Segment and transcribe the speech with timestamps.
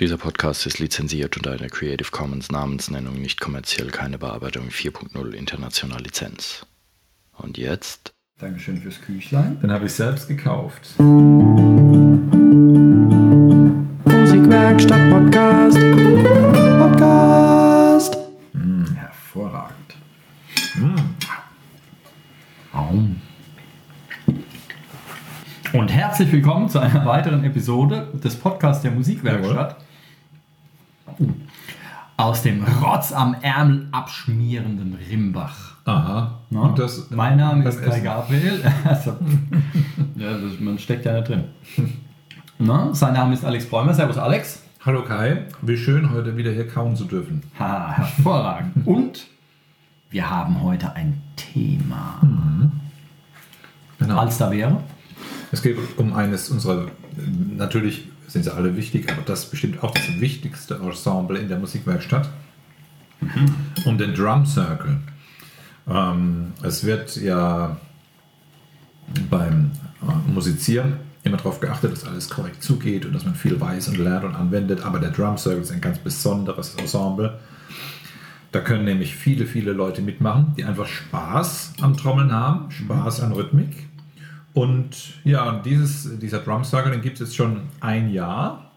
[0.00, 6.00] Dieser Podcast ist lizenziert unter einer Creative Commons Namensnennung nicht kommerziell keine Bearbeitung 4.0 international
[6.00, 6.64] Lizenz.
[7.36, 8.14] Und jetzt?
[8.38, 9.60] Dankeschön fürs Küchlein.
[9.60, 10.98] Den habe ich selbst gekauft.
[14.06, 15.78] Musikwerkstatt Podcast.
[16.78, 18.16] Podcast.
[18.54, 19.96] Mm, hervorragend.
[20.76, 20.96] Mm.
[25.74, 29.76] Und herzlich willkommen zu einer weiteren Episode des Podcasts der Musikwerkstatt.
[32.16, 35.76] Aus dem Rotz am Ärmel abschmierenden Rimbach.
[35.84, 36.38] Aha.
[36.50, 36.60] Na?
[36.60, 38.00] Und das, mein Name ist Kai.
[38.00, 38.60] Gabriel.
[38.84, 39.16] Also,
[40.16, 41.44] ja, das, man steckt ja nicht drin.
[42.58, 43.94] Na, sein Name ist Alex Bräumer.
[43.94, 44.62] Servus Alex.
[44.84, 47.42] Hallo Kai, wie schön heute wieder hier kauen zu dürfen.
[47.58, 48.86] Ha, hervorragend.
[48.86, 49.26] Und
[50.10, 52.20] wir haben heute ein Thema.
[53.98, 54.18] Genau.
[54.18, 54.80] Als da wäre.
[55.52, 56.86] Es geht um eines unserer,
[57.56, 61.58] natürlich sind sie alle wichtig, aber das ist bestimmt auch das wichtigste Ensemble in der
[61.58, 62.30] Musikwerkstatt.
[63.84, 64.98] Um den Drum Circle.
[65.88, 67.76] Ähm, es wird ja
[69.28, 73.88] beim äh, Musizieren immer darauf geachtet, dass alles korrekt zugeht und dass man viel weiß
[73.88, 74.82] und lernt und anwendet.
[74.84, 77.38] Aber der Drum Circle ist ein ganz besonderes Ensemble.
[78.52, 83.32] Da können nämlich viele, viele Leute mitmachen, die einfach Spaß am Trommeln haben, Spaß an
[83.32, 83.89] Rhythmik.
[84.52, 88.70] Und ja, und dieses, dieser Drum Circle, den gibt es jetzt schon ein Jahr.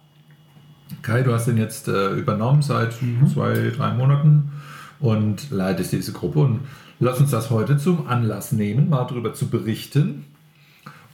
[1.02, 2.94] Kai, du hast den jetzt äh, übernommen seit
[3.34, 4.52] zwei, drei Monaten
[5.00, 6.40] und leitest diese Gruppe.
[6.40, 6.60] Und
[7.00, 10.26] lass uns das heute zum Anlass nehmen, mal darüber zu berichten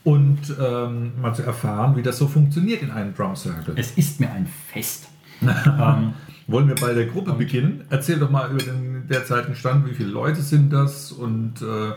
[0.04, 3.74] und ähm, mal zu erfahren, wie das so funktioniert in einem Drum Circle.
[3.76, 5.08] Es ist mir ein Fest.
[5.42, 6.14] ähm,
[6.46, 7.84] Wollen wir bei der Gruppe beginnen?
[7.90, 11.92] Erzähl doch mal über den derzeitigen Stand, wie viele Leute sind das und äh,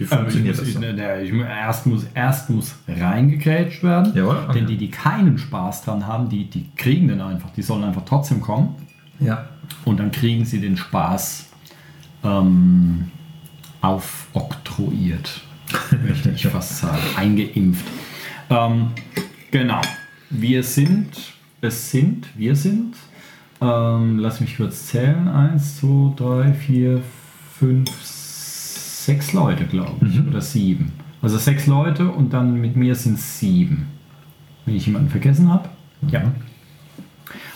[0.00, 0.68] wie ich funktioniert muss, das?
[0.68, 4.14] ich, ne, ich, erst, muss, erst muss reingegrätscht werden.
[4.14, 4.58] Jawohl, okay.
[4.58, 7.50] Denn die, die keinen Spaß dran haben, die, die kriegen den einfach.
[7.50, 8.76] Die sollen einfach trotzdem kommen.
[9.18, 9.44] Ja.
[9.84, 11.50] Und dann kriegen sie den Spaß
[12.24, 13.10] ähm,
[13.82, 15.42] aufoktroyiert,
[16.08, 17.84] möchte ich fast sagen, eingeimpft.
[18.48, 18.92] Ähm,
[19.50, 19.82] genau,
[20.30, 21.10] wir sind,
[21.60, 22.94] es sind, wir sind,
[23.60, 27.02] ähm, lass mich kurz zählen, eins, zwei, drei, vier,
[27.58, 27.90] fünf,
[29.04, 30.92] sechs Leute, glaube ich, oder sieben.
[31.22, 33.88] Also sechs Leute und dann mit mir sind es sieben.
[34.64, 35.68] Wenn ich jemanden vergessen habe.
[36.10, 36.22] Ja.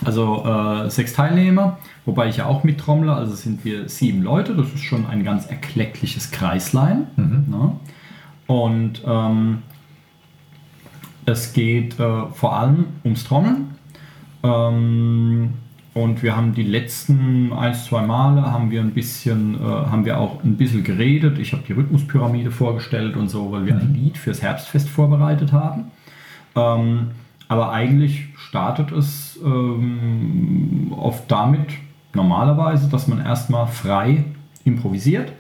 [0.05, 4.55] Also äh, sechs Teilnehmer, wobei ich ja auch mittrommle, also sind wir sieben Leute.
[4.55, 7.07] Das ist schon ein ganz erkleckliches Kreislein.
[7.17, 7.73] Ne?
[8.47, 9.63] Und ähm,
[11.27, 13.75] es geht äh, vor allem ums Trommeln.
[14.43, 15.55] Ähm,
[15.95, 20.19] und wir haben die letzten ein, zwei Male haben wir ein bisschen, äh, haben wir
[20.19, 21.39] auch ein bisschen geredet.
[21.39, 25.93] Ich habe die Rhythmuspyramide vorgestellt und so, weil wir ein Lied fürs Herbstfest vorbereitet haben.
[26.57, 27.11] Ähm,
[27.47, 31.69] aber eigentlich startet es ähm, oft damit,
[32.13, 34.25] normalerweise, dass man erstmal frei
[34.65, 35.33] improvisiert.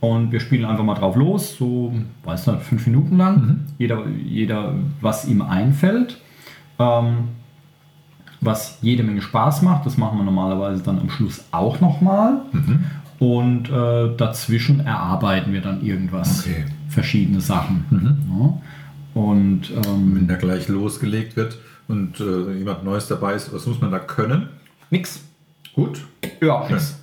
[0.00, 1.94] Und wir spielen einfach mal drauf los, so,
[2.24, 3.60] weiß nicht, fünf Minuten lang.
[3.78, 6.20] Jeder, jeder, was ihm einfällt.
[6.78, 7.28] Ähm,
[8.42, 9.86] was jede Menge Spaß macht.
[9.86, 12.42] Das machen wir normalerweise dann am Schluss auch nochmal.
[13.18, 16.40] Und äh, dazwischen erarbeiten wir dann irgendwas.
[16.40, 16.64] Okay.
[16.88, 17.84] Verschiedene Sachen.
[18.28, 19.20] Ja.
[19.20, 21.58] Und ähm, Wenn da gleich losgelegt wird
[21.88, 24.48] und äh, jemand Neues dabei ist, was muss man da können?
[24.90, 25.24] nix.
[25.74, 26.02] Gut.
[26.42, 27.00] Ja, nix.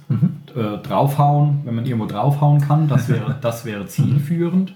[0.56, 4.74] Äh, draufhauen, wenn man irgendwo draufhauen kann, das wäre, das wäre zielführend.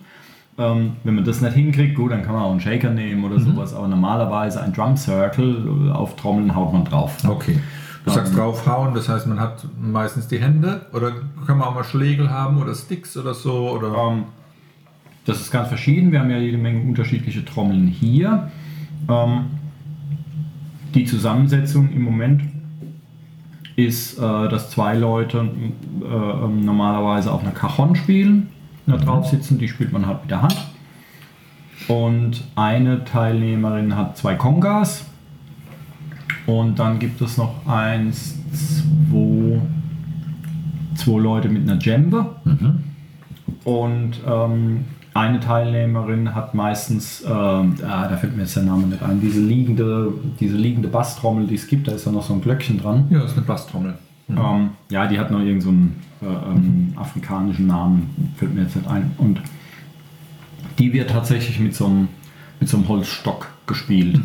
[0.58, 3.40] Ähm, wenn man das nicht hinkriegt, gut, dann kann man auch einen Shaker nehmen oder
[3.40, 7.18] sowas, aber normalerweise ein Drum Circle äh, auf Trommeln haut man drauf.
[7.28, 7.60] Okay.
[8.06, 11.14] Du sagst draufhauen, das heißt, man hat meistens die Hände oder
[11.48, 14.24] kann man auch mal Schlägel haben oder Sticks oder so oder Ähm,
[15.26, 16.12] das ist ganz verschieden.
[16.12, 18.52] Wir haben ja jede Menge unterschiedliche Trommeln hier.
[19.10, 19.46] Ähm,
[20.94, 22.42] die Zusammensetzung im Moment
[23.76, 25.50] ist, äh, dass zwei Leute
[26.02, 28.50] äh, ähm, normalerweise auf einer Cajon spielen,
[28.86, 30.58] da drauf sitzen, die spielt man halt mit der Hand.
[31.88, 35.06] Und eine Teilnehmerin hat zwei Congas.
[36.46, 39.62] Und dann gibt es noch eins, zwei,
[40.96, 42.26] zwei Leute mit einer Djembe.
[43.64, 49.04] Und ähm, eine Teilnehmerin hat meistens, ähm, ah, da fällt mir jetzt der Name nicht
[49.04, 52.42] ein, diese liegende, diese liegende Basstrommel, die es gibt, da ist ja noch so ein
[52.42, 53.08] Glöckchen dran.
[53.10, 53.94] ja, das ist eine Basstrommel.
[54.30, 58.88] Ähm, ja, die hat noch irgendeinen so äh, ähm, afrikanischen Namen, fällt mir jetzt nicht
[58.88, 59.12] ein.
[59.18, 59.42] Und
[60.80, 62.08] die wird tatsächlich mit so einem,
[62.60, 64.20] mit so einem Holzstock gespielt.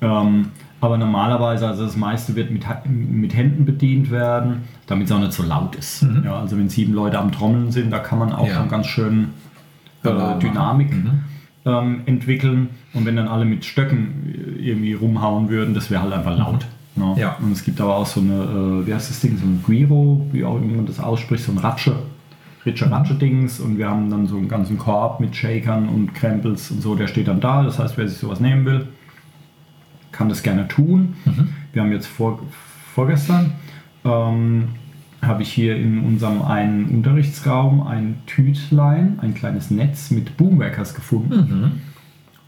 [0.00, 0.46] Ähm,
[0.80, 5.32] aber normalerweise, also das meiste wird mit, mit Händen bedient werden, damit es auch nicht
[5.32, 6.06] so laut ist.
[6.24, 8.54] Ja, also wenn sieben Leute am Trommeln sind, da kann man auch Ja.
[8.54, 9.28] schon ganz schön
[10.02, 10.38] äh.
[10.38, 10.90] Dynamik
[11.66, 16.14] ähm, entwickeln und wenn dann alle mit Stöcken äh, irgendwie rumhauen würden, das wäre halt
[16.14, 16.66] einfach laut.
[16.96, 17.14] Ne?
[17.18, 17.36] Ja.
[17.40, 20.26] Und es gibt aber auch so eine, äh, wie heißt das Ding, so ein Guiro,
[20.32, 21.96] wie auch immer man das ausspricht, so ein Ratsche,
[22.66, 26.70] Ritsche Ratsche Dings und wir haben dann so einen ganzen Korb mit Shakern und Krempels
[26.70, 27.62] und so, der steht dann da.
[27.62, 28.88] Das heißt, wer sich sowas nehmen will,
[30.12, 31.16] kann das gerne tun.
[31.72, 32.40] Wir haben jetzt vor,
[32.94, 33.52] vorgestern
[34.04, 34.68] ähm,
[35.22, 41.80] habe ich hier in unserem einen Unterrichtsraum ein Tütlein, ein kleines Netz mit Boomwackers gefunden.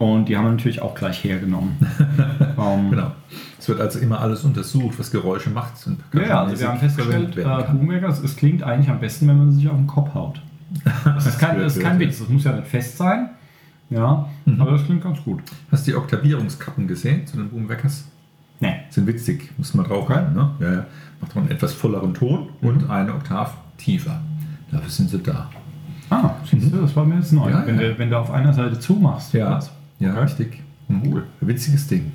[0.03, 1.77] Und die haben wir natürlich auch gleich hergenommen.
[2.59, 3.13] ähm, Genau.
[3.57, 5.87] Es wird also immer alles untersucht, was Geräusche macht.
[5.87, 9.53] Und Ja, ja, also wir haben festgestellt, äh, es klingt eigentlich am besten, wenn man
[9.53, 10.43] sich auf den Kopf haut.
[11.05, 13.31] Das ist kein, das ist kein Witz, das muss ja nicht fest sein.
[13.91, 14.29] Ja,
[14.59, 15.41] aber das klingt ganz gut.
[15.71, 18.09] Hast du die Oktavierungskappen gesehen zu den Boomweckers?
[18.59, 18.75] Nee.
[18.91, 20.35] Sind witzig, muss man drauf rein.
[20.35, 20.51] Ne?
[20.59, 20.87] Ja, ja.
[21.21, 24.21] Macht man einen etwas volleren Ton und eine Oktav tiefer.
[24.73, 25.49] Dafür sind sie da.
[26.11, 27.51] Ah, siehst du, das war mir jetzt neu.
[27.51, 27.89] Ja, wenn, ja.
[27.91, 29.33] Du, wenn du auf einer Seite zumachst.
[29.35, 29.71] Ja, was?
[30.03, 30.61] Ja richtig.
[30.89, 31.03] Mhm.
[31.07, 31.23] Cool.
[31.41, 32.13] Witziges Ding.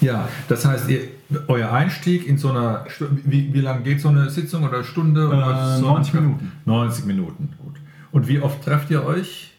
[0.00, 1.00] Ja, das heißt, ihr,
[1.48, 2.84] euer Einstieg in so einer,
[3.24, 5.28] wie, wie lange geht so eine Sitzung oder Stunde?
[5.28, 6.52] Oder Äh, so 90 Minuten.
[6.64, 7.74] 90 Minuten, gut.
[8.12, 9.52] Und wie oft trefft ihr euch?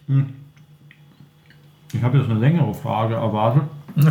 [1.94, 3.64] Ich habe jetzt eine längere Frage erwartet.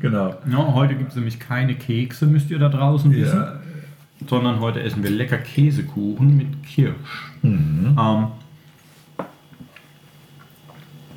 [0.00, 0.34] Genau.
[0.50, 3.38] Ja, heute gibt es nämlich keine Kekse, müsst ihr da draußen wissen.
[3.38, 3.60] Ja,
[4.28, 7.32] Sondern heute essen wir lecker Käsekuchen mit Kirsch.
[7.42, 7.96] Mhm.
[7.98, 8.26] Ähm,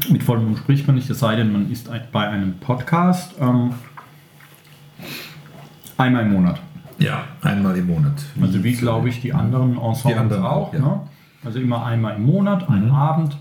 [0.10, 3.36] mit vollem Mund spricht man nicht, es sei denn, man ist bei einem Podcast.
[3.40, 3.74] Ähm,
[5.98, 6.60] einmal im Monat.
[7.00, 8.24] ja, einmal im Monat.
[8.42, 10.68] Also wie, glaube ich, die anderen Ensembles Die anderen auch.
[10.70, 10.80] auch, ja.
[10.80, 11.00] ne?
[11.46, 13.38] Also immer einmal im Monat, einen Abend.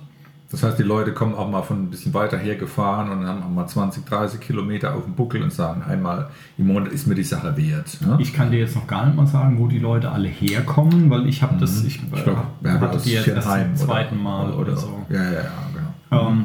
[0.48, 3.42] Das heißt, die Leute kommen auch mal von ein bisschen weiter her gefahren und haben
[3.42, 7.16] auch mal 20, 30 Kilometer auf dem Buckel und sagen, einmal im Monat ist mir
[7.16, 7.98] die Sache wert.
[8.00, 8.16] Ne?
[8.20, 11.26] Ich kann dir jetzt noch gar nicht mal sagen, wo die Leute alle herkommen, weil
[11.26, 12.08] ich habe das, ich, Mhm.
[12.14, 15.04] Ich glaube, äh, hatte die jetzt erst zum zweiten Mal oder, so.
[15.08, 15.40] Ja, ja, ja,
[16.10, 16.28] genau.
[16.28, 16.44] Ähm,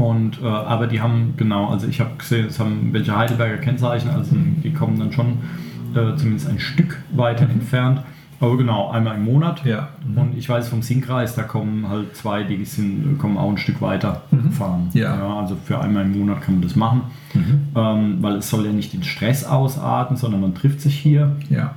[0.00, 4.10] und, äh, aber die haben, genau, also ich habe gesehen, es haben welche Heidelberger Kennzeichen,
[4.10, 5.38] also die kommen dann schon
[5.94, 8.02] äh, zumindest ein Stück weiter entfernt.
[8.40, 9.66] Aber genau, einmal im Monat.
[9.66, 9.90] Ja.
[10.16, 13.82] Und ich weiß vom Sinkreis, da kommen halt zwei, die sind, kommen auch ein Stück
[13.82, 14.88] weiter fahren.
[14.94, 15.38] Ja.
[15.38, 17.02] also für einmal im Monat kann man das machen.
[17.76, 21.36] Ähm, weil es soll ja nicht in Stress ausarten, sondern man trifft sich hier.
[21.50, 21.74] Ja.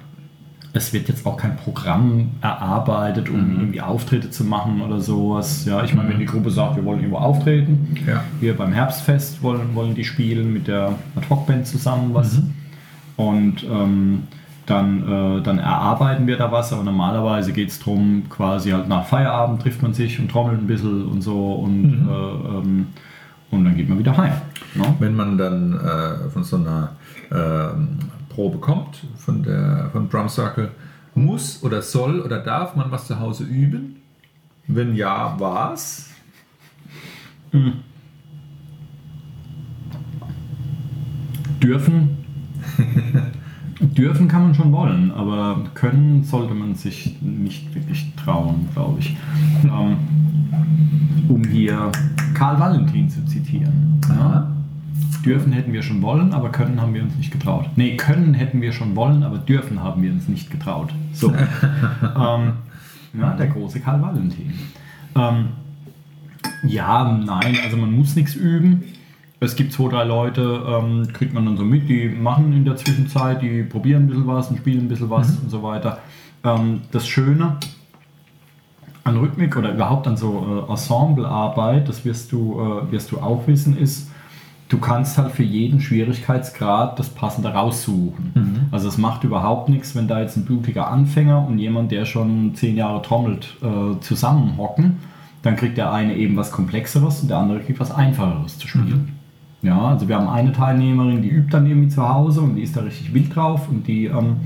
[0.76, 3.60] Es wird jetzt auch kein Programm erarbeitet, um Mhm.
[3.60, 5.66] irgendwie Auftritte zu machen oder sowas.
[5.66, 8.24] Ja, ich meine, wenn die Gruppe sagt, wir wollen irgendwo auftreten, Ja.
[8.40, 12.40] wir beim Herbstfest wollen, wollen die spielen mit der Ad-Hoc-Band zusammen was.
[12.40, 12.54] Mhm.
[13.18, 14.24] Und ähm,
[14.66, 19.06] dann, äh, dann erarbeiten wir da was, aber normalerweise geht es darum, quasi halt nach
[19.06, 22.10] Feierabend trifft man sich und trommelt ein bisschen und so und, Mhm.
[22.10, 22.88] äh, ähm,
[23.52, 24.32] und dann geht man wieder heim.
[24.74, 24.86] Ne?
[24.98, 26.92] Wenn man dann äh, von so einer
[28.34, 30.72] ähm, Probe kommt, von der von Drum Circle,
[31.16, 33.98] muss oder soll oder darf man was zu Hause üben?
[34.68, 36.10] Wenn ja, was?
[41.62, 42.18] Dürfen,
[43.80, 49.16] dürfen kann man schon wollen, aber können sollte man sich nicht wirklich trauen, glaube ich.
[49.64, 49.98] Ähm,
[51.30, 51.92] um hier
[52.34, 54.02] Karl Valentin zu zitieren.
[54.10, 54.52] Ja?
[55.26, 57.70] Dürfen hätten wir schon wollen, aber können haben wir uns nicht getraut.
[57.76, 60.94] Nee, können hätten wir schon wollen, aber dürfen haben wir uns nicht getraut.
[61.14, 61.30] So.
[62.04, 62.54] ähm,
[63.14, 64.54] ja, der große Karl Valentin.
[65.16, 65.50] Ähm,
[66.64, 68.84] ja, nein, also man muss nichts üben.
[69.40, 72.76] Es gibt zwei, drei Leute, ähm, kriegt man dann so mit, die machen in der
[72.76, 76.00] Zwischenzeit, die probieren ein bisschen was und spielen ein bisschen was und so weiter.
[76.44, 77.58] Ähm, das Schöne
[79.04, 83.46] an Rhythmik oder überhaupt an so äh, Ensemblearbeit, das wirst du, äh, wirst du auch
[83.48, 84.10] wissen, ist,
[84.74, 88.32] du kannst halt für jeden Schwierigkeitsgrad das Passende raussuchen.
[88.72, 92.56] Also es macht überhaupt nichts, wenn da jetzt ein blutiger Anfänger und jemand, der schon
[92.56, 94.98] zehn Jahre trommelt, äh, zusammenhocken,
[95.44, 99.20] dann kriegt der eine eben was Komplexeres und der andere kriegt was Einfacheres zu spielen.
[99.62, 102.76] Ja, also wir haben eine Teilnehmerin, die übt dann irgendwie zu Hause und die ist
[102.76, 104.38] da richtig wild drauf und die, ähm,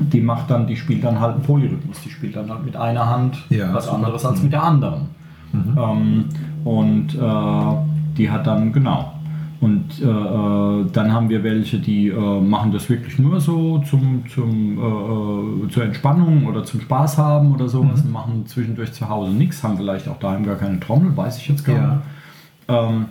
[0.00, 3.08] die macht dann, die spielt dann halt einen Polyrhythmus, die spielt dann halt mit einer
[3.08, 5.08] Hand Ja, was anderes als mit der anderen.
[5.54, 6.24] Ähm,
[6.64, 9.13] und äh, die hat dann, genau.
[9.64, 14.24] Und äh, äh, dann haben wir welche, die äh, machen das wirklich nur so zum,
[14.28, 19.08] zum, äh, äh, zur Entspannung oder zum Spaß haben oder sowas und machen zwischendurch zu
[19.08, 21.86] Hause nichts, haben vielleicht auch daheim gar keine Trommel, weiß ich jetzt gar Ja.
[21.94, 22.02] nicht.
[22.68, 23.04] Ähm,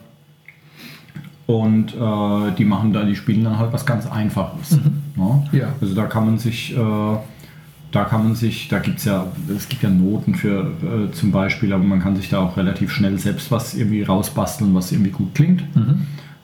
[1.48, 4.80] und äh, die machen da, die spielen dann halt was ganz Einfaches.
[5.16, 5.48] Ne?
[5.54, 5.68] Ja.
[5.82, 9.84] Also da kann man sich, da kann man sich, da gibt es ja, es gibt
[9.84, 13.52] ja Noten für äh, zum Beispiel, aber man kann sich da auch relativ schnell selbst
[13.52, 15.64] was irgendwie rausbasteln, was irgendwie gut klingt.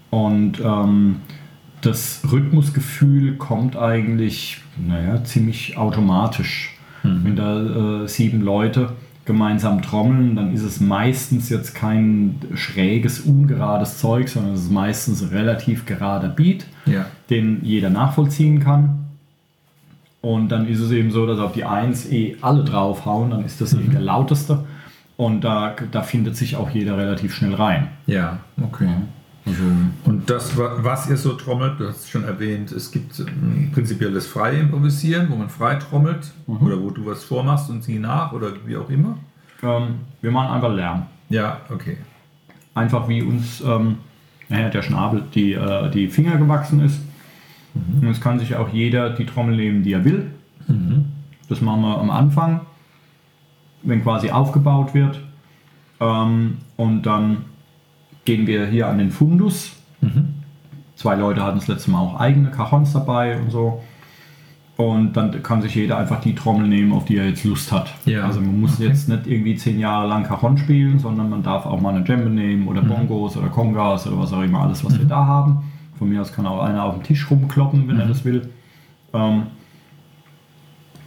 [0.10, 1.18] Und ähm,
[1.82, 6.76] das Rhythmusgefühl kommt eigentlich, naja, ziemlich automatisch.
[7.04, 8.92] Wenn da äh, sieben Leute
[9.24, 15.22] gemeinsam trommeln, dann ist es meistens jetzt kein schräges, ungerades Zeug, sondern es ist meistens
[15.22, 17.06] ein relativ gerader Beat, Ja.
[17.30, 19.06] den jeder nachvollziehen kann.
[20.22, 23.62] Und dann ist es eben so, dass auf die 1 eh alle draufhauen, dann ist
[23.62, 24.66] das eh der lauteste.
[25.16, 27.88] Und da, da findet sich auch jeder relativ schnell rein.
[28.08, 28.90] Ja, okay.
[29.46, 29.64] Also,
[30.06, 33.72] Und das, wa- was ihr so trommelt, du hast es schon erwähnt, es gibt ähm,
[33.74, 38.00] prinzipiell das freie Improvisieren, wo man frei trommelt oder wo du was vormachst und sie
[38.00, 39.18] nach oder wie auch immer.
[39.64, 41.06] ähm, wir machen einfach Lärm.
[41.30, 41.98] Ja, okay.
[42.76, 43.98] einfach wie uns ähm,
[44.50, 47.00] naja, der Schnabel die, äh, die Finger gewachsen ist.
[48.02, 50.32] Und es kann sich auch jeder die Trommel nehmen, die er will.
[51.48, 52.62] Das machen wir am Anfang,
[53.84, 55.20] wenn quasi aufgebaut wird.
[56.00, 57.46] Ähm, und dann
[58.26, 59.74] gehen wir hier an den Fundus.
[60.96, 63.82] Zwei Leute hatten das letzte Mal auch eigene Cajons dabei und so.
[64.78, 67.94] Und dann kann sich jeder einfach die Trommel nehmen, auf die er jetzt Lust hat.
[68.06, 68.26] Ja.
[68.26, 68.88] Also man muss Okay.
[68.88, 72.30] jetzt nicht irgendwie zehn Jahre lang Cajon spielen, sondern man darf auch mal eine Djembe
[72.30, 75.64] nehmen oder Bongos oder Congas oder was auch immer, alles was wir da haben.
[75.98, 78.50] Von mir aus kann auch einer auf dem Tisch rumkloppen, wenn er das will.
[79.14, 79.44] Ähm,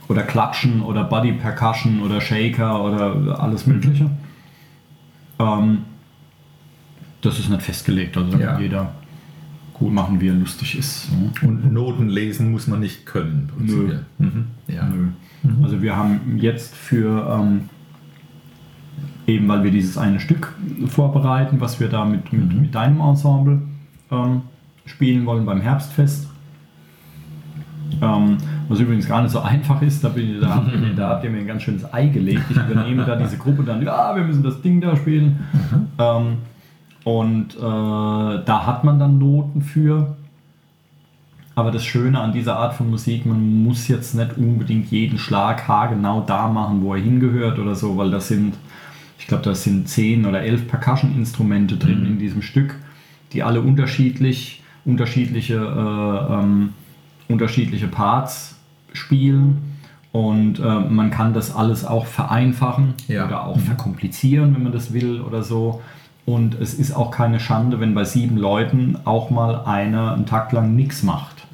[0.08, 4.10] oder klatschen oder Body Percussion oder Shaker oder alles Mögliche.
[5.38, 5.78] Ähm,
[7.22, 8.52] das ist nicht festgelegt, also Ja.
[8.52, 8.92] kann jeder
[9.74, 11.08] gut machen, wie er lustig ist.
[11.42, 13.48] Und Noten lesen muss man nicht können.
[13.56, 14.04] prinzipiell.
[14.18, 14.44] Mhm.
[14.68, 14.86] Ja.
[14.86, 15.08] Nö.
[15.62, 17.62] Also wir haben jetzt für, ähm,
[19.26, 20.54] eben weil wir dieses eine Stück
[20.86, 23.62] vorbereiten, was wir da mit, mit, mit deinem Ensemble
[24.10, 24.42] ähm,
[24.84, 26.28] spielen wollen beim Herbstfest.
[28.00, 28.38] Ähm,
[28.68, 31.24] was übrigens gar nicht so einfach ist, da, bin ich, da, habt ihr, da habt
[31.24, 32.42] ihr mir ein ganz schönes Ei gelegt.
[32.50, 35.40] Ich übernehme da diese Gruppe dann, ja, wir müssen das Ding da spielen.
[35.98, 36.36] Ähm,
[37.04, 40.16] und äh, da hat man dann Noten für.
[41.54, 45.68] Aber das Schöne an dieser Art von Musik, man muss jetzt nicht unbedingt jeden Schlag
[45.68, 48.54] haargenau da machen, wo er hingehört oder so, weil das sind,
[49.18, 52.76] ich glaube, das sind zehn oder elf Percussion-Instrumente drin in diesem Stück,
[53.32, 56.70] die alle unterschiedlich, unterschiedliche, äh, ähm,
[57.28, 58.56] unterschiedliche Parts
[58.94, 59.58] spielen.
[60.10, 63.26] Und äh, man kann das alles auch vereinfachen Ja.
[63.26, 65.82] oder auch verkomplizieren, wenn man das will oder so.
[66.24, 70.52] Und es ist auch keine Schande, wenn bei sieben Leuten auch mal einer einen Tag
[70.52, 71.46] lang nichts macht.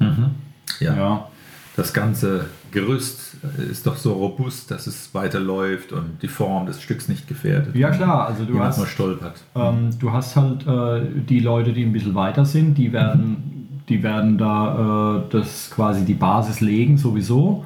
[0.79, 0.95] Ja.
[0.95, 1.27] Ja.
[1.75, 7.07] Das ganze Gerüst ist doch so robust, dass es weiterläuft und die Form des Stücks
[7.07, 7.75] nicht gefährdet.
[7.75, 9.41] Ja klar, also du hast, mal stolpert.
[9.55, 14.03] ähm, du hast halt äh, die Leute, die ein bisschen weiter sind, die werden, die
[14.03, 17.65] werden da äh, das quasi die Basis legen sowieso.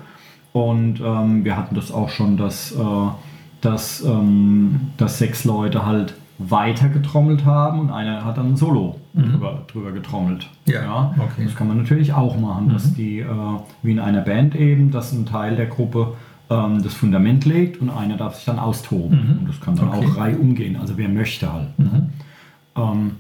[0.54, 3.08] Und ähm, wir hatten das auch schon, dass, äh,
[3.62, 6.14] dass, ähm, dass sechs Leute halt
[6.50, 10.50] weiter getrommelt haben und einer hat dann ein Solo drüber, drüber getrommelt.
[10.66, 11.46] Ja, okay.
[11.46, 13.26] Das kann man natürlich auch machen, dass die, äh,
[13.82, 16.14] wie in einer Band eben, dass ein Teil der Gruppe
[16.50, 19.40] ähm, das Fundament legt und einer darf sich dann austoben.
[19.42, 20.08] Und das kann dann Okay.
[20.08, 21.78] auch reihum umgehen, also wer möchte halt.
[21.80, 22.10] Ne?
[22.76, 23.12] Ähm,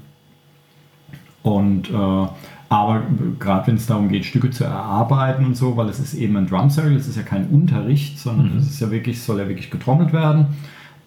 [1.44, 2.27] und äh,
[2.70, 3.03] aber
[3.39, 6.48] gerade wenn es darum geht, Stücke zu erarbeiten und so, weil es ist eben ein
[6.48, 9.70] Drum Circle, es ist ja kein Unterricht, sondern es ist ja wirklich, soll ja wirklich
[9.70, 10.48] getrommelt werden.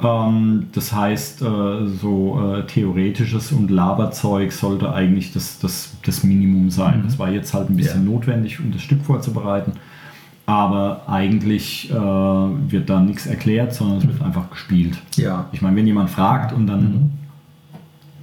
[0.02, 6.70] Ähm, das heißt, äh, so äh, theoretisches und Laberzeug sollte eigentlich das, das, das Minimum
[6.70, 7.02] sein.
[7.04, 8.10] Das war jetzt halt ein bisschen Ja.
[8.12, 9.72] notwendig, um das Stück vorzubereiten.
[10.44, 14.98] Aber eigentlich äh, wird da nichts erklärt, sondern es wird einfach gespielt.
[15.16, 15.46] Ja.
[15.52, 17.12] Ich meine, wenn jemand fragt und dann,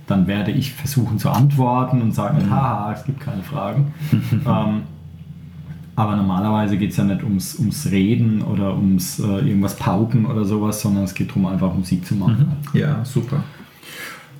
[0.07, 3.93] dann werde ich versuchen zu antworten und sagen, haha, es gibt keine Fragen.
[4.45, 4.83] ähm,
[5.95, 10.43] aber normalerweise geht es ja nicht ums, ums Reden oder ums äh, irgendwas pauken oder
[10.45, 12.53] sowas, sondern es geht darum, einfach Musik zu machen.
[12.73, 13.43] Ja, super.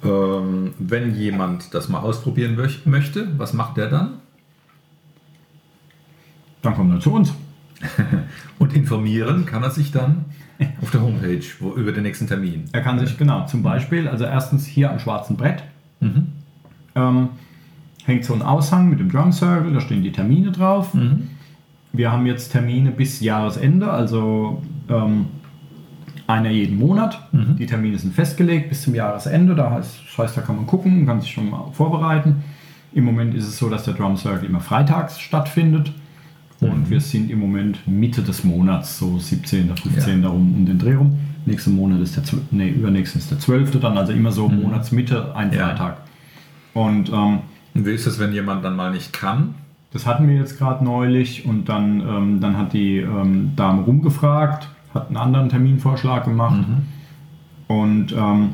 [0.04, 4.10] Ähm, wenn jemand das mal ausprobieren möch- möchte, was macht der dann?
[6.62, 7.34] Dann kommt er zu uns.
[8.60, 10.26] Und informieren kann er sich dann
[10.82, 12.66] auf der Homepage wo, über den nächsten Termin.
[12.72, 15.64] Er kann sich, genau, zum Beispiel, also erstens hier am schwarzen Brett
[16.96, 17.30] ähm,
[18.06, 20.94] hängt so ein Aushang mit dem Drum Circle, da stehen die Termine drauf.
[21.96, 25.28] Wir haben jetzt Termine bis Jahresende, also ähm,
[26.26, 27.28] einer jeden Monat.
[27.60, 31.06] Die Termine sind festgelegt bis zum Jahresende, da heißt, das heißt, da kann man gucken,
[31.06, 32.44] kann sich schon mal vorbereiten.
[32.94, 35.92] Im Moment ist es so, dass der Drum Circle immer freitags stattfindet.
[36.60, 40.22] Und wir sind im Moment Mitte des Monats, so 17., 15.
[40.22, 41.18] darum um den Dreh rum.
[41.46, 43.80] Nächsten Monat ist der, 12., nee, übernächsten ist der 12.
[43.82, 45.68] dann, also immer so Monatsmitte, ein Ja.
[45.68, 45.98] Freitag.
[46.74, 47.40] Und ähm,
[47.74, 49.56] Und wie ist es, wenn jemand dann mal nicht kann?
[49.94, 54.68] Das hatten wir jetzt gerade neulich und dann, ähm, dann hat die ähm, Dame rumgefragt,
[54.94, 56.66] hat einen anderen Terminvorschlag gemacht
[57.68, 58.50] und ähm,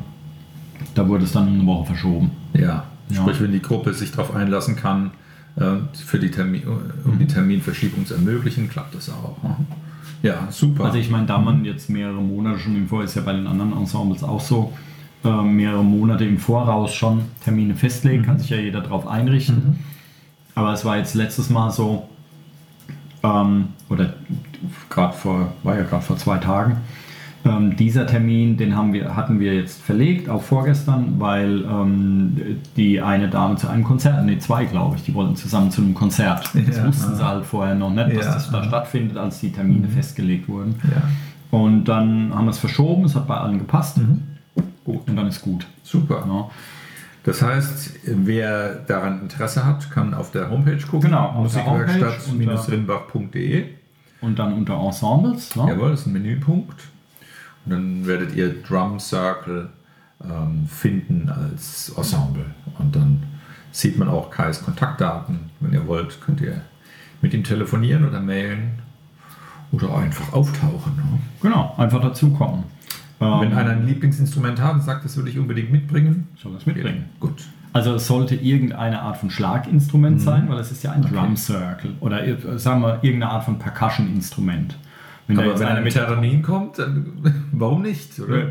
[0.94, 2.30] da wurde es dann eine Woche verschoben.
[2.52, 2.84] Ja.
[3.08, 3.22] Ja.
[3.22, 5.10] Sprich, wenn die Gruppe sich darauf einlassen kann,
[5.56, 6.62] äh, für die Termin,
[7.04, 9.42] um die Terminverschiebung zu ermöglichen, klappt das auch.
[9.42, 9.56] ne?
[10.22, 10.84] Ja, super.
[10.84, 13.46] Also ich meine, da man jetzt mehrere Monate schon im Voraus, ist ja bei den
[13.46, 14.72] anderen Ensembles auch so,
[15.24, 19.78] äh, mehrere Monate im Voraus schon Termine festlegen, kann sich ja jeder darauf einrichten.
[20.54, 22.08] Aber es war jetzt letztes Mal so,
[23.22, 24.14] ähm, oder
[24.88, 26.78] gerade vor, war ja gerade vor zwei Tagen,
[27.44, 32.36] ähm, dieser Termin, den haben wir, hatten wir jetzt verlegt auf vorgestern, weil ähm,
[32.76, 35.94] die eine Dame zu einem Konzert, nee, zwei glaube ich, die wollten zusammen zu einem
[35.94, 36.50] Konzert.
[36.66, 36.86] Das Ja.
[36.86, 38.34] wussten sie halt vorher noch nicht, dass Ja.
[38.34, 40.74] das da stattfindet, als die Termine festgelegt wurden.
[40.84, 41.02] ja,
[41.58, 43.98] Und dann haben wir es verschoben, es hat bei allen gepasst.
[44.84, 45.08] gut.
[45.08, 45.66] Und dann ist gut.
[45.82, 46.24] Super.
[46.26, 46.50] Ja.
[47.30, 51.10] Das heißt, wer daran Interesse hat, kann auf der Homepage gucken.
[51.10, 53.66] Genau, Musikwerkstatt-rimbach.de.
[54.20, 55.54] Und dann unter Ensembles.
[55.54, 55.68] Ne?
[55.68, 56.88] Jawohl, das ist ein Menüpunkt.
[57.64, 59.68] Und dann werdet ihr Drum Circle
[60.24, 62.46] ähm, finden als Ensemble.
[62.80, 63.22] Und dann
[63.70, 65.50] sieht man auch Kais Kontaktdaten.
[65.60, 66.62] Wenn ihr wollt, könnt ihr
[67.22, 68.80] mit ihm telefonieren oder mailen
[69.70, 70.96] oder einfach auftauchen.
[70.96, 71.20] Ne?
[71.42, 72.64] Genau, einfach dazukommen.
[73.20, 76.66] Ähm, Wenn einer ein Lieblingsinstrument hat und sagt, das würde ich unbedingt mitbringen, soll das
[76.66, 77.04] mitbringen.
[77.20, 77.42] gut.
[77.72, 81.92] Also es sollte irgendeine Art von Schlaginstrument sein, weil es ist ja ein Drum Circle.
[82.00, 84.76] Oder äh, sagen wir irgendeine Art von Percussion-Instrument.
[85.28, 87.06] Wenn Aber wenn einer ein mit Terranin kommt, dann
[87.52, 88.18] warum nicht?
[88.18, 88.48] Oder?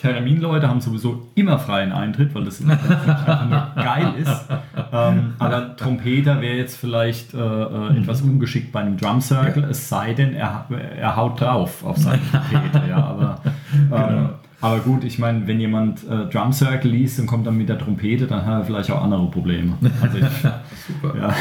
[0.00, 4.46] Terramin-Leute haben sowieso immer freien Eintritt, weil das einfach nur geil ist.
[4.92, 9.88] Ähm, aber Trompeter wäre jetzt vielleicht äh, äh, etwas ungeschickt bei einem Drum Circle, es
[9.88, 10.66] sei denn, er,
[10.98, 12.88] er haut drauf auf seine Trompete.
[12.88, 13.40] ja, aber,
[13.92, 14.28] ähm,
[14.62, 17.78] aber gut, ich meine, wenn jemand äh, Drum Circle liest und kommt dann mit der
[17.78, 19.74] Trompete, dann hat er vielleicht auch andere Probleme.
[20.00, 20.24] Also ich,
[21.02, 21.14] Super.
[21.18, 21.34] ja.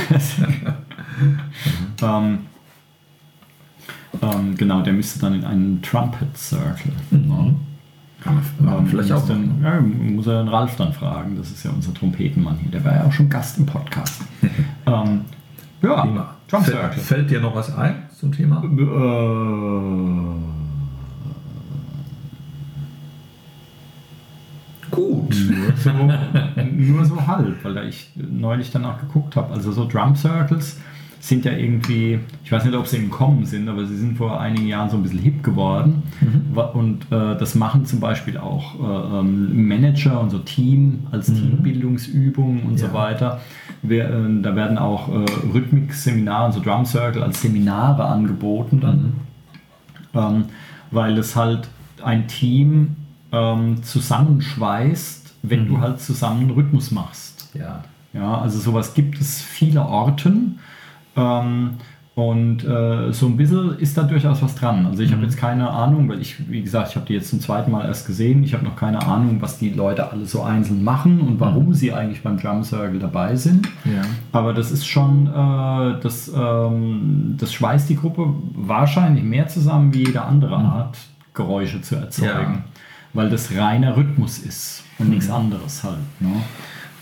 [2.18, 2.40] ähm,
[4.22, 6.92] ähm, genau, der müsste dann in einen Trumpet Circle.
[7.12, 7.52] Ja.
[8.26, 8.44] Man
[8.78, 11.38] Ähm, vielleicht muss auch dann, ja, muss er den Ralf dann fragen.
[11.38, 12.72] Das ist ja unser Trompetenmann hier.
[12.72, 14.22] Der war ja auch schon Gast im Podcast.
[14.86, 15.22] ähm,
[15.82, 16.36] ja, Prima.
[16.50, 17.02] Drum Fällt, Circle.
[17.02, 18.62] fällt dir noch was ein zum Thema?
[18.64, 18.70] Äh,
[24.92, 25.36] Gut.
[25.50, 25.92] nur, so,
[26.72, 29.54] nur so halb, weil da ich neulich danach geguckt habe.
[29.54, 30.80] Also so Drum Circles
[31.22, 34.40] sind ja irgendwie, ich weiß nicht, ob sie im Kommen sind, aber sie sind vor
[34.40, 36.04] einigen Jahren so ein bisschen hip geworden.
[36.54, 41.28] Wa- Und äh, das machen zum Beispiel auch äh, ähm, Manager und so Team als
[41.28, 42.88] Teambildungsübungen und Ja.
[42.88, 43.42] so weiter.
[43.82, 49.14] Wir, äh, da werden auch äh, Rhythmik-Seminare und so Drum Circle als Seminare angeboten dann
[50.16, 50.46] ähm,
[50.92, 51.68] weil es halt
[52.04, 52.96] ein Team
[53.32, 57.50] ähm, zusammenschweißt, wenn du halt zusammen Rhythmus machst.
[57.54, 57.84] Ja.
[58.14, 60.60] Ja, also sowas gibt es viele Orten.
[61.20, 61.72] Ähm,
[62.20, 64.86] und äh, so ein bisschen ist da durchaus was dran.
[64.86, 67.40] Also ich habe jetzt keine Ahnung, weil ich, wie gesagt, ich habe die jetzt zum
[67.40, 68.44] zweiten Mal erst gesehen.
[68.44, 71.94] Ich habe noch keine Ahnung, was die Leute alle so einzeln machen und warum sie
[71.94, 73.70] eigentlich beim Drum Circle dabei sind.
[73.86, 74.02] Ja.
[74.34, 80.00] Aber das ist schon, äh, das, ähm, das schweißt die Gruppe wahrscheinlich mehr zusammen wie
[80.00, 80.98] jede andere Art,
[81.34, 82.34] Geräusche zu erzeugen.
[82.34, 82.64] Ja.
[83.14, 86.00] Weil das reiner Rhythmus ist und nichts anderes halt.
[86.20, 86.34] Ne?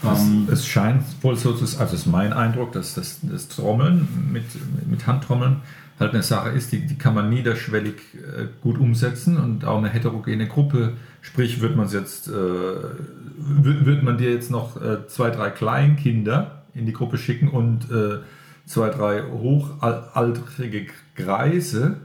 [0.04, 3.20] Es, Ähm, es scheint wohl so zu sein, also es ist mein Eindruck, dass das,
[3.24, 4.46] das Trommeln mit,
[4.90, 5.62] mit Handtrommeln
[6.00, 9.90] halt eine Sache ist, die, die kann man niederschwellig äh, gut umsetzen und auch eine
[9.90, 15.50] heterogene Gruppe, sprich, wird man jetzt, äh, wird, man dir jetzt noch äh, zwei, drei
[15.50, 18.20] Kleinkinder in die Gruppe schicken und äh,
[18.66, 21.98] zwei, drei hochaltrige Greise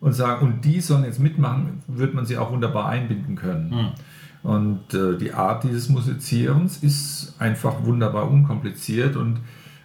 [0.00, 3.92] und sagen, und die sollen jetzt mitmachen, wird man sie auch wunderbar einbinden können.
[4.42, 9.40] Und äh, die Art dieses Musizierens ist einfach wunderbar unkompliziert und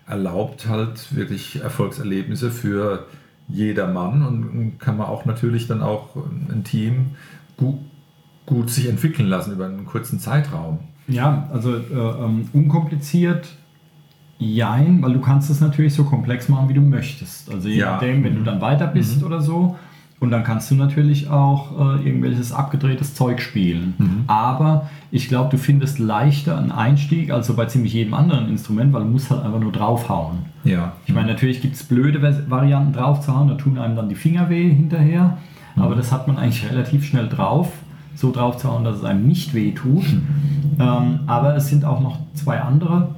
[0.08, 3.06] erlaubt halt wirklich Erfolgserlebnisse für
[3.48, 7.12] jedermann und, kann man auch natürlich dann auch ein Team
[7.58, 7.80] gut,
[8.46, 10.80] gut sich entwickeln lassen über einen kurzen Zeitraum.
[11.08, 13.48] Ja, also äh, ähm, unkompliziert,
[14.40, 17.52] jein, weil du kannst es natürlich so komplex machen, wie du möchtest.
[17.52, 17.92] Also je Ja.
[17.92, 19.76] nachdem, wenn du dann weiter bist oder so.
[20.26, 23.94] Und dann kannst du natürlich auch äh, irgendwelches abgedrehtes Zeug spielen.
[24.26, 28.92] Aber ich glaube, du findest leichter einen Einstieg als so bei ziemlich jedem anderen Instrument,
[28.92, 30.40] weil du musst halt einfach nur draufhauen.
[30.64, 34.50] Ja, Ich meine, natürlich gibt es blöde Varianten draufzuhauen, da tun einem dann die Finger
[34.50, 35.38] weh hinterher,
[35.76, 37.72] aber das hat man eigentlich relativ schnell drauf,
[38.16, 40.06] so draufzuhauen, dass es einem nicht weh tut.
[40.80, 43.10] Ähm, aber es sind auch noch zwei andere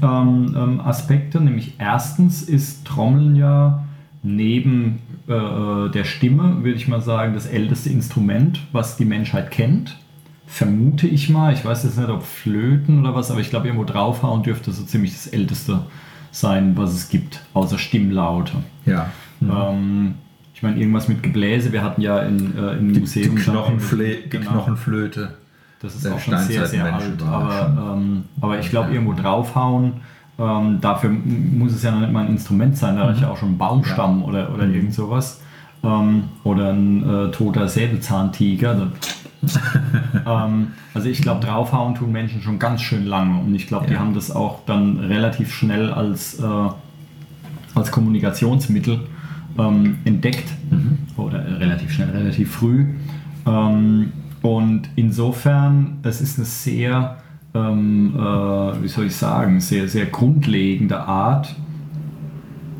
[0.00, 3.82] ähm, ähm, Aspekte, nämlich erstens ist Trommeln ja
[4.22, 9.98] neben äh, der Stimme, würde ich mal sagen, das älteste Instrument, was die Menschheit kennt.
[10.46, 11.52] Vermute ich mal.
[11.54, 14.82] Ich weiß jetzt nicht, ob Flöten oder was, aber ich glaube, irgendwo draufhauen dürfte so
[14.84, 15.80] ziemlich das älteste
[16.30, 18.52] sein, was es gibt, außer Stimmlaute.
[18.86, 19.10] ja.
[19.40, 20.14] Ähm,
[20.54, 21.72] ich meine, irgendwas mit Gebläse.
[21.72, 23.34] Wir hatten ja in, äh, im Die, Museum.
[23.34, 24.52] die, Knochenfle die Genau.
[24.52, 25.34] Knochenflöte.
[25.80, 27.20] Das ist auch schon sehr, sehr alt.
[27.20, 29.94] Aber, ähm, aber ich glaube, irgendwo draufhauen
[30.38, 33.36] Ähm, dafür muss es ja noch nicht mal ein Instrument sein, da reicht ja auch
[33.36, 35.40] schon ein Baumstamm oder, oder irgend sowas.
[35.84, 38.74] Ähm, oder ein äh, toter Säbelzahntiger.
[38.74, 39.12] Das-
[40.26, 43.94] ähm, also ich glaube, draufhauen tun Menschen schon ganz schön lange und ich glaube, die
[43.94, 43.98] Ja.
[43.98, 46.44] haben das auch dann relativ schnell als, äh,
[47.74, 49.00] als Kommunikationsmittel
[49.58, 50.48] ähm, entdeckt
[51.16, 52.86] oder äh, relativ schnell, relativ früh.
[53.44, 57.16] Ähm, und insofern, es ist eine sehr,
[57.54, 61.54] ähm, äh, wie soll ich sagen, sehr, sehr grundlegende Art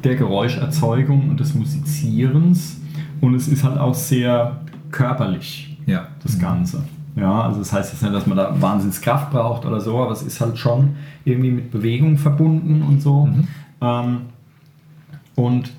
[0.04, 2.80] der Geräuscherzeugung und des Musizierens
[3.20, 6.08] und es ist halt auch sehr körperlich Ja.
[6.22, 6.82] das Ganze.
[7.14, 10.22] Ja, also das heißt jetzt nicht, dass man da Wahnsinnskraft braucht oder so, aber es
[10.22, 13.28] ist halt schon irgendwie mit Bewegung verbunden und so.
[13.82, 14.16] Ähm,
[15.34, 15.70] und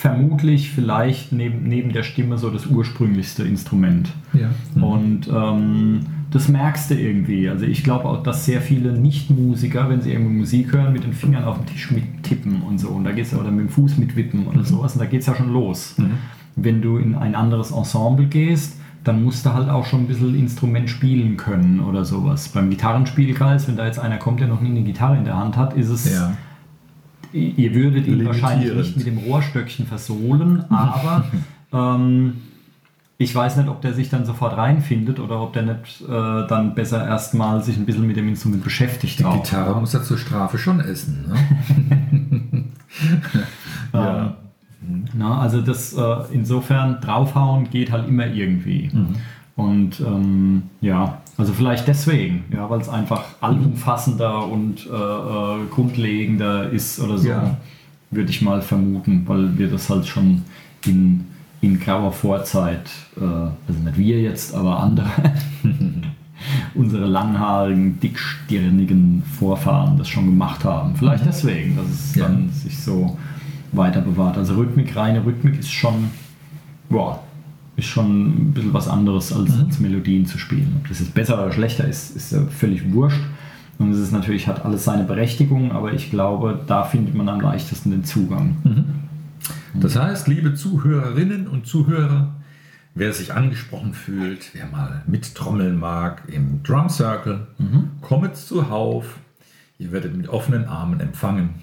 [0.00, 4.10] vermutlich vielleicht neben, neben der Stimme so das ursprünglichste Instrument.
[4.32, 4.50] Ja.
[4.80, 7.48] Und ähm, das merkst du irgendwie.
[7.48, 11.14] Also ich glaube auch, dass sehr viele Nicht-Musiker, wenn sie irgendwie Musik hören, mit den
[11.14, 12.88] Fingern auf den Tisch mittippen und so.
[12.88, 14.94] Und da geht's ja, oder mit dem Fuß mitwippen oder sowas.
[14.94, 15.96] Und da geht es ja schon los.
[16.56, 20.38] Wenn du in ein anderes Ensemble gehst, dann musst du halt auch schon ein bisschen
[20.38, 22.48] Instrument spielen können oder sowas.
[22.48, 25.56] Beim Gitarrenspielkreis, wenn da jetzt einer kommt, der noch nie eine Gitarre in der Hand
[25.56, 26.34] hat, ist es Ja.
[27.30, 31.26] Ihr würdet ihn wahrscheinlich nicht mit dem Rohrstöckchen versohlen, aber
[31.72, 32.38] ähm,
[33.20, 36.06] ich weiß nicht, ob der sich dann sofort reinfindet oder ob der nicht äh,
[36.46, 39.18] dann besser erstmal sich ein bisschen mit dem Instrument beschäftigt.
[39.18, 39.42] Die auch.
[39.42, 41.24] Gitarre muss ja zur Strafe schon essen.
[41.28, 42.64] Ne?
[43.94, 44.30] Ähm,
[45.14, 48.90] na, also das äh, insofern draufhauen geht halt immer irgendwie.
[49.56, 56.70] Und ähm, ja, also vielleicht deswegen, ja, weil es einfach allumfassender und äh, äh, grundlegender
[56.70, 57.56] ist oder so, Ja.
[58.10, 60.42] würde ich mal vermuten, weil wir das halt schon
[60.86, 61.26] in,
[61.60, 65.08] in grauer Vorzeit, äh, also nicht wir jetzt, aber andere,
[66.74, 70.94] unsere langhaarigen, dickstirnigen Vorfahren das schon gemacht haben.
[70.96, 72.26] Vielleicht deswegen, dass es Ja.
[72.28, 73.16] dann sich so
[73.72, 74.36] weiter bewahrt.
[74.36, 76.10] Also Rhythmik, reine Rhythmik ist schon,
[76.88, 77.20] boah,
[77.76, 80.76] ist schon ein bisschen was anderes als, als Melodien zu spielen.
[80.80, 83.20] Ob das jetzt besser oder schlechter ist, ist ja völlig wurscht.
[83.78, 87.40] Und es ist natürlich, hat alles seine Berechtigung, aber ich glaube, da findet man am
[87.40, 88.56] leichtesten den Zugang.
[89.74, 92.34] Das heißt, liebe Zuhörerinnen und Zuhörer,
[92.94, 97.46] wer sich angesprochen fühlt, wer mal mittrommeln mag im Drum Circle,
[98.00, 99.18] kommt zuhauf.
[99.78, 101.56] Ihr werdet mit offenen Armen empfangen.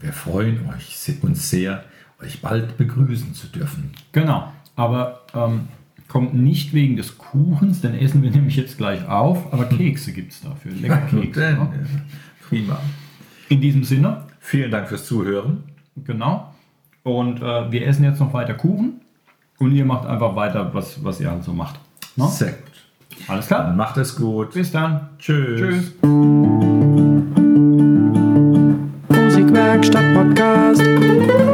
[0.00, 1.84] Wir freuen euch, uns sehr,
[2.22, 3.92] euch bald begrüßen zu dürfen.
[4.12, 5.68] Genau, aber ähm,
[6.06, 10.32] kommt nicht wegen des Kuchens, den essen wir nämlich jetzt gleich auf, aber Kekse gibt
[10.32, 10.72] es dafür.
[10.72, 11.40] Lecker Kekse.
[11.40, 11.70] Denn, ne?
[11.74, 12.80] äh, Prima.
[13.48, 15.64] In diesem Sinne, Vielen Dank fürs Zuhören.
[15.96, 16.47] genau.
[17.08, 19.00] Und äh, wir essen jetzt noch weiter Kuchen
[19.58, 21.80] und ihr macht einfach weiter, was, was ihr halt so macht.
[22.16, 22.26] Ne?
[22.28, 22.58] Sehr gut.
[23.28, 23.74] Alles Dann klar.
[23.74, 24.52] macht es gut.
[24.52, 25.08] Bis dann.
[25.18, 25.60] Tschüss.
[25.60, 25.92] Tschüss.
[29.08, 31.47] Musikwerkstatt Podcast.